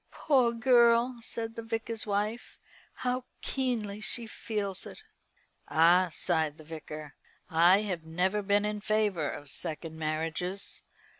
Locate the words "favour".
8.81-9.29